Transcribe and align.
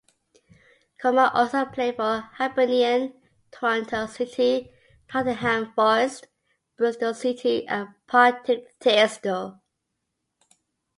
Cormack 0.99 1.31
also 1.35 1.63
played 1.65 1.97
for 1.97 2.21
Hibernian, 2.39 3.13
Toronto 3.51 4.07
City, 4.07 4.71
Nottingham 5.13 5.73
Forest, 5.73 6.25
Bristol 6.75 7.13
City 7.13 7.67
and 7.67 7.89
Partick 8.07 8.73
Thistle. 8.79 9.61